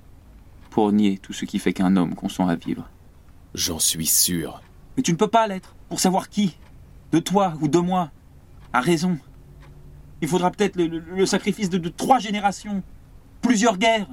pour 0.69 0.91
nier 0.91 1.17
tout 1.17 1.33
ce 1.33 1.45
qui 1.45 1.57
fait 1.59 1.73
qu'un 1.73 1.95
homme 1.95 2.13
consent 2.15 2.47
à 2.47 2.55
vivre. 2.55 2.87
J'en 3.55 3.79
suis 3.79 4.05
sûr. 4.05 4.61
Mais 4.95 5.03
tu 5.03 5.11
ne 5.11 5.17
peux 5.17 5.27
pas 5.29 5.47
l'être 5.47 5.75
pour 5.89 5.99
savoir 5.99 6.29
qui, 6.29 6.57
de 7.11 7.19
toi 7.19 7.53
ou 7.61 7.67
de 7.67 7.79
moi, 7.79 8.11
a 8.73 8.81
raison. 8.81 9.17
Il 10.21 10.27
faudra 10.27 10.51
peut-être 10.51 10.75
le, 10.75 10.87
le- 10.87 10.99
le 10.99 11.25
sacrifice 11.25 11.69
de, 11.69 11.77
de 11.77 11.89
trois 11.89 12.19
générations, 12.19 12.83
plusieurs 13.41 13.77
guerres, 13.77 14.07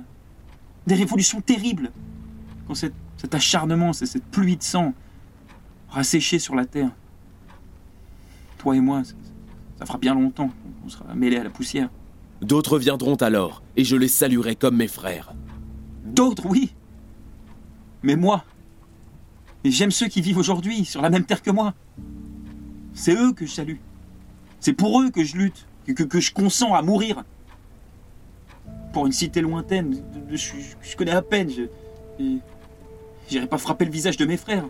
des 0.86 0.94
révolutions 0.94 1.40
terribles. 1.40 1.90
Quand 2.66 2.74
cet, 2.74 2.94
cet 3.16 3.34
acharnement, 3.34 3.92
c'est 3.92 4.06
cette 4.06 4.24
pluie 4.24 4.56
de 4.56 4.62
sang 4.62 4.94
aura 5.90 6.04
séché 6.04 6.38
sur 6.38 6.54
la 6.54 6.64
terre. 6.66 6.90
Toi 8.58 8.76
et 8.76 8.80
moi, 8.80 9.04
ça, 9.04 9.14
ça 9.78 9.86
fera 9.86 9.98
bien 9.98 10.14
longtemps 10.14 10.50
qu'on 10.82 10.88
sera 10.88 11.14
mêlés 11.14 11.36
à 11.38 11.44
la 11.44 11.50
poussière. 11.50 11.90
D'autres 12.40 12.78
viendront 12.78 13.16
alors, 13.16 13.62
et 13.76 13.84
je 13.84 13.96
les 13.96 14.08
saluerai 14.08 14.56
comme 14.56 14.76
mes 14.76 14.88
frères. 14.88 15.32
D'autres, 16.04 16.46
oui. 16.46 16.74
Mais 18.02 18.16
moi, 18.16 18.44
et 19.64 19.70
j'aime 19.70 19.90
ceux 19.90 20.08
qui 20.08 20.20
vivent 20.20 20.36
aujourd'hui 20.38 20.84
sur 20.84 21.00
la 21.00 21.08
même 21.10 21.24
terre 21.24 21.40
que 21.42 21.50
moi. 21.50 21.74
C'est 22.92 23.14
eux 23.14 23.32
que 23.32 23.46
je 23.46 23.52
salue. 23.52 23.76
C'est 24.60 24.74
pour 24.74 25.00
eux 25.00 25.10
que 25.10 25.24
je 25.24 25.36
lutte, 25.36 25.66
que, 25.86 25.92
que- 25.92 26.02
que 26.02 26.20
je 26.20 26.32
consens 26.32 26.74
à 26.74 26.82
mourir. 26.82 27.24
Pour 28.94 29.04
une 29.04 29.12
cité 29.12 29.42
lointaine, 29.42 30.02
je, 30.30 30.54
je 30.80 30.96
connais 30.96 31.10
à 31.10 31.20
peine. 31.20 31.50
Je, 31.50 31.64
j'irai 33.28 33.46
pas 33.46 33.58
frapper 33.58 33.84
le 33.84 33.90
visage 33.90 34.16
de 34.16 34.24
mes 34.24 34.38
frères. 34.38 34.64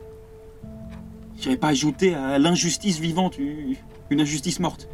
J'irai 1.38 1.56
pas 1.56 1.68
ajouter 1.68 2.14
à 2.14 2.38
l'injustice 2.40 2.98
vivante 2.98 3.38
une 3.38 3.76
une 4.10 4.20
injustice 4.20 4.60
morte. 4.60 4.88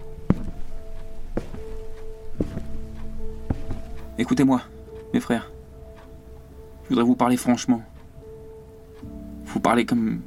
Écoutez-moi, 4.19 4.63
mes 5.13 5.21
frères. 5.21 5.51
Je 6.85 6.89
voudrais 6.91 7.05
vous 7.05 7.17
parler 7.17 7.37
franchement. 7.37 7.83
Vous 9.45 9.61
parler 9.61 9.85
comme 9.85 10.21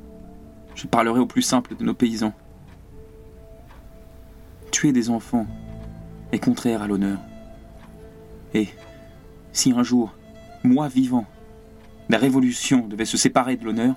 je 0.75 0.87
parlerai 0.87 1.19
au 1.19 1.25
plus 1.25 1.41
simple 1.41 1.75
de 1.75 1.83
nos 1.83 1.93
paysans. 1.93 2.33
Tuer 4.71 4.91
des 4.91 5.09
enfants 5.09 5.45
est 6.31 6.39
contraire 6.39 6.81
à 6.81 6.87
l'honneur. 6.87 7.19
Et 8.53 8.67
si 9.53 9.71
un 9.71 9.83
jour, 9.83 10.11
moi 10.63 10.87
vivant, 10.89 11.25
la 12.09 12.17
révolution 12.17 12.87
devait 12.87 13.05
se 13.05 13.17
séparer 13.17 13.55
de 13.55 13.63
l'honneur, 13.63 13.95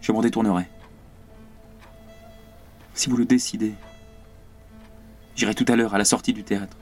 je 0.00 0.12
m'en 0.12 0.22
détournerai. 0.22 0.68
Si 2.94 3.10
vous 3.10 3.16
le 3.16 3.24
décidez, 3.24 3.74
j'irai 5.34 5.54
tout 5.54 5.64
à 5.68 5.76
l'heure 5.76 5.94
à 5.94 5.98
la 5.98 6.04
sortie 6.04 6.32
du 6.32 6.44
théâtre. 6.44 6.76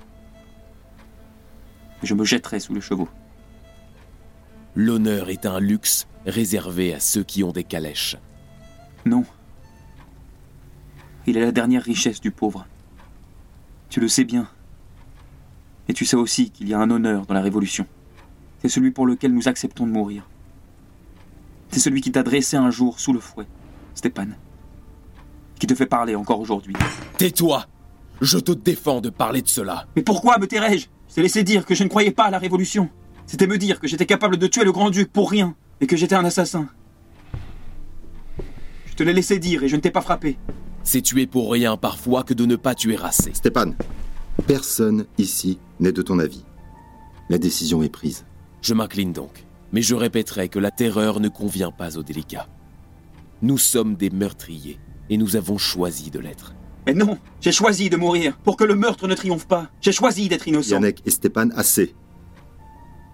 Je 2.02 2.14
me 2.14 2.24
jetterai 2.24 2.60
sous 2.60 2.74
le 2.74 2.80
chevaux. 2.80 3.08
L'honneur 4.74 5.30
est 5.30 5.46
un 5.46 5.60
luxe 5.60 6.06
réservé 6.26 6.94
à 6.94 7.00
ceux 7.00 7.24
qui 7.24 7.42
ont 7.42 7.52
des 7.52 7.64
calèches. 7.64 8.16
Non. 9.06 9.24
Il 11.26 11.36
est 11.36 11.44
la 11.44 11.52
dernière 11.52 11.82
richesse 11.82 12.20
du 12.20 12.30
pauvre. 12.30 12.66
Tu 13.88 14.00
le 14.00 14.08
sais 14.08 14.24
bien. 14.24 14.48
Et 15.92 15.94
tu 15.94 16.06
sais 16.06 16.16
aussi 16.16 16.48
qu'il 16.48 16.70
y 16.70 16.72
a 16.72 16.78
un 16.78 16.90
honneur 16.90 17.26
dans 17.26 17.34
la 17.34 17.42
Révolution. 17.42 17.84
C'est 18.62 18.70
celui 18.70 18.92
pour 18.92 19.06
lequel 19.06 19.34
nous 19.34 19.46
acceptons 19.46 19.86
de 19.86 19.92
mourir. 19.92 20.26
C'est 21.68 21.80
celui 21.80 22.00
qui 22.00 22.10
t'a 22.10 22.22
dressé 22.22 22.56
un 22.56 22.70
jour 22.70 22.98
sous 22.98 23.12
le 23.12 23.20
fouet, 23.20 23.44
Stéphane. 23.94 24.36
Qui 25.60 25.66
te 25.66 25.74
fait 25.74 25.84
parler 25.84 26.14
encore 26.14 26.40
aujourd'hui. 26.40 26.72
Tais-toi 27.18 27.66
Je 28.22 28.38
te 28.38 28.52
défends 28.52 29.02
de 29.02 29.10
parler 29.10 29.42
de 29.42 29.48
cela. 29.48 29.86
Mais 29.94 30.00
pourquoi 30.00 30.38
me 30.38 30.46
tairais-je? 30.46 30.86
Je 31.10 31.14
t'ai 31.14 31.20
laissé 31.20 31.44
dire 31.44 31.66
que 31.66 31.74
je 31.74 31.84
ne 31.84 31.90
croyais 31.90 32.10
pas 32.10 32.24
à 32.24 32.30
la 32.30 32.38
Révolution. 32.38 32.88
C'était 33.26 33.46
me 33.46 33.58
dire 33.58 33.78
que 33.78 33.86
j'étais 33.86 34.06
capable 34.06 34.38
de 34.38 34.46
tuer 34.46 34.64
le 34.64 34.72
grand-duc 34.72 35.12
pour 35.12 35.30
rien 35.30 35.54
et 35.82 35.86
que 35.86 35.98
j'étais 35.98 36.14
un 36.14 36.24
assassin. 36.24 36.68
Je 38.86 38.94
te 38.94 39.02
l'ai 39.02 39.12
laissé 39.12 39.38
dire 39.38 39.62
et 39.62 39.68
je 39.68 39.76
ne 39.76 39.82
t'ai 39.82 39.90
pas 39.90 40.00
frappé. 40.00 40.38
C'est 40.84 41.02
tuer 41.02 41.26
pour 41.26 41.52
rien 41.52 41.76
parfois 41.76 42.22
que 42.22 42.32
de 42.32 42.46
ne 42.46 42.56
pas 42.56 42.74
tuer 42.74 42.96
assez. 43.02 43.34
Stéphane, 43.34 43.74
personne 44.46 45.04
ici 45.18 45.58
n'est 45.82 45.92
de 45.92 46.02
ton 46.02 46.18
avis. 46.18 46.44
La 47.28 47.38
décision 47.38 47.82
est 47.82 47.88
prise. 47.88 48.24
Je 48.62 48.74
m'incline 48.74 49.12
donc, 49.12 49.44
mais 49.72 49.82
je 49.82 49.94
répéterai 49.94 50.48
que 50.48 50.58
la 50.58 50.70
terreur 50.70 51.20
ne 51.20 51.28
convient 51.28 51.72
pas 51.72 51.98
aux 51.98 52.02
délicats. 52.02 52.48
Nous 53.42 53.58
sommes 53.58 53.96
des 53.96 54.10
meurtriers, 54.10 54.78
et 55.10 55.16
nous 55.16 55.36
avons 55.36 55.58
choisi 55.58 56.10
de 56.10 56.20
l'être. 56.20 56.54
Mais 56.86 56.94
non, 56.94 57.18
j'ai 57.40 57.52
choisi 57.52 57.90
de 57.90 57.96
mourir 57.96 58.38
pour 58.38 58.56
que 58.56 58.64
le 58.64 58.74
meurtre 58.74 59.06
ne 59.06 59.14
triomphe 59.14 59.46
pas. 59.46 59.70
J'ai 59.80 59.92
choisi 59.92 60.28
d'être 60.28 60.48
innocent. 60.48 60.74
Yannick 60.74 61.02
et 61.04 61.10
Stéphane, 61.10 61.52
assez. 61.56 61.94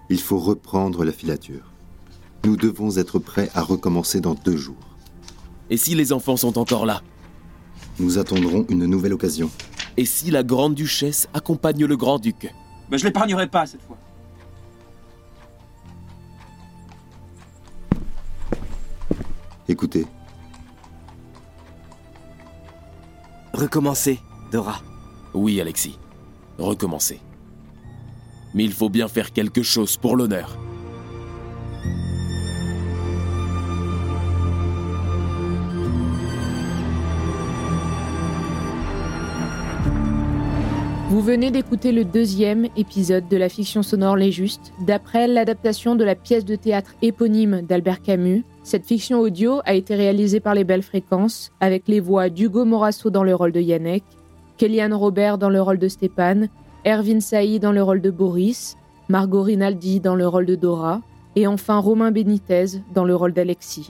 Il 0.09 0.19
faut 0.19 0.39
reprendre 0.39 1.03
la 1.05 1.11
filature. 1.11 1.73
Nous 2.45 2.55
devons 2.55 2.97
être 2.97 3.19
prêts 3.19 3.49
à 3.53 3.61
recommencer 3.61 4.21
dans 4.21 4.33
deux 4.33 4.57
jours. 4.57 4.95
Et 5.69 5.77
si 5.77 5.93
les 5.93 6.13
enfants 6.13 6.37
sont 6.37 6.57
encore 6.57 6.85
là? 6.85 7.01
Nous 7.99 8.17
attendrons 8.17 8.65
une 8.69 8.85
nouvelle 8.85 9.13
occasion. 9.13 9.51
Et 9.99 10.05
si 10.05 10.31
la 10.31 10.43
grande 10.43 10.75
duchesse 10.75 11.27
accompagne 11.33 11.83
le 11.83 11.97
grand-duc 11.97 12.55
Mais 12.89 12.97
je 12.97 13.03
l'épargnerai 13.03 13.47
pas 13.47 13.65
cette 13.65 13.81
fois. 13.81 13.97
Écoutez, 19.67 20.07
Recommencer, 23.51 24.21
Dora. 24.53 24.79
Oui, 25.33 25.59
Alexis. 25.59 25.99
Recommencer. 26.57 27.19
Mais 28.53 28.63
il 28.63 28.71
faut 28.71 28.87
bien 28.87 29.09
faire 29.09 29.33
quelque 29.33 29.63
chose 29.63 29.97
pour 29.97 30.15
l'honneur. 30.15 30.57
Vous 41.09 41.21
venez 41.21 41.49
d'écouter 41.49 41.91
le 41.91 42.05
deuxième 42.05 42.67
épisode 42.77 43.27
de 43.27 43.35
la 43.35 43.49
fiction 43.49 43.81
sonore 43.81 44.15
Les 44.15 44.31
Justes, 44.31 44.71
d'après 44.85 45.27
l'adaptation 45.27 45.95
de 45.95 46.03
la 46.03 46.13
pièce 46.13 46.45
de 46.45 46.55
théâtre 46.55 46.93
éponyme 47.01 47.63
d'Albert 47.63 48.03
Camus. 48.03 48.43
Cette 48.61 48.85
fiction 48.85 49.19
audio 49.19 49.59
a 49.65 49.73
été 49.73 49.95
réalisée 49.95 50.39
par 50.39 50.53
les 50.53 50.63
Belles 50.63 50.83
Fréquences, 50.83 51.51
avec 51.61 51.87
les 51.87 51.99
voix 51.99 52.29
d'Hugo 52.29 52.63
Morasso 52.63 53.09
dans 53.09 53.23
le 53.23 53.33
rôle 53.33 53.51
de 53.51 53.59
Yannick, 53.59 54.03
Kellyanne 54.57 54.93
Robert 54.93 55.39
dans 55.39 55.49
le 55.49 55.59
rôle 55.59 55.79
de 55.79 55.87
Stéphane, 55.87 56.47
Erwin 56.85 57.21
Saï 57.21 57.59
dans 57.59 57.71
le 57.71 57.81
rôle 57.81 58.01
de 58.01 58.11
Boris, 58.11 58.77
Margot 59.07 59.41
Rinaldi 59.41 60.01
dans 60.01 60.15
le 60.15 60.27
rôle 60.27 60.45
de 60.45 60.53
Dora, 60.53 61.01
et 61.35 61.47
enfin 61.47 61.79
Romain 61.79 62.11
Benitez 62.11 62.83
dans 62.93 63.03
le 63.03 63.15
rôle 63.15 63.33
d'Alexis. 63.33 63.89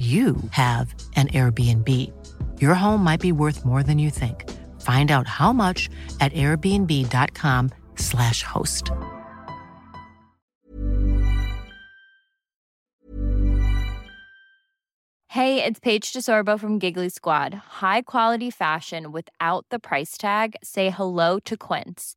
you 0.00 0.36
have 0.52 0.94
an 1.16 1.28
Airbnb. 1.28 1.86
Your 2.58 2.72
home 2.72 3.04
might 3.04 3.20
be 3.20 3.32
worth 3.32 3.66
more 3.66 3.82
than 3.82 3.98
you 3.98 4.08
think. 4.08 4.48
Find 4.80 5.10
out 5.10 5.26
how 5.26 5.52
much 5.52 5.90
at 6.20 6.32
airbnb.com/slash 6.32 8.42
host. 8.42 8.90
Hey, 15.28 15.62
it's 15.62 15.78
Paige 15.78 16.12
DeSorbo 16.12 16.58
from 16.58 16.78
Giggly 16.78 17.10
Squad. 17.10 17.54
High 17.82 18.02
quality 18.02 18.50
fashion 18.50 19.12
without 19.12 19.64
the 19.70 19.78
price 19.78 20.18
tag. 20.18 20.56
Say 20.64 20.90
hello 20.90 21.38
to 21.44 21.56
Quince. 21.56 22.16